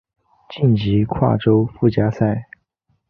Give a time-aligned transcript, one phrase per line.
[0.49, 2.47] 晋级跨洲附加赛。